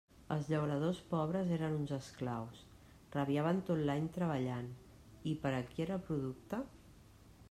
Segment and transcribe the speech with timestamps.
[0.35, 2.63] Els llauradors pobres eren uns esclaus;
[3.17, 4.71] rabiaven tot l'any treballant,
[5.33, 6.65] i per a qui era el producte?